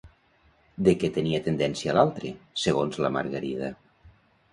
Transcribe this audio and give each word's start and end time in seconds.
De 0.85 0.93
què 1.01 1.09
tenia 1.17 1.41
tendència 1.47 1.95
l'altre, 1.97 2.31
segons 2.63 2.97
la 3.05 3.13
Margarida? 3.19 3.71